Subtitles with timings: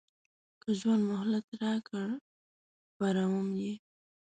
[0.61, 2.09] که ژوند مهلت راکړ
[2.91, 3.73] خپروم یې.